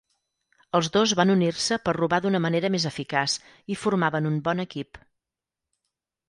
[0.77, 3.37] Els dos van unir-se per robar d'una manera més eficaç
[3.75, 5.01] i formaven un bon equip.